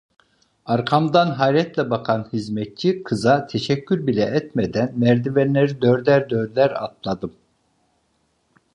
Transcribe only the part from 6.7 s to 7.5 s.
atladım.